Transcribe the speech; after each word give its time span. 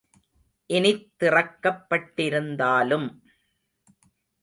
இனித் 0.69 1.11
திறக்கப் 1.17 1.85
பட்டிருந்தாலும். 1.89 3.07